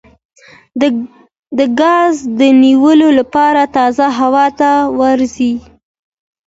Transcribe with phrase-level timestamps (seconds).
[1.57, 5.53] د ګاز د نیولو لپاره تازه هوا ته ووځئ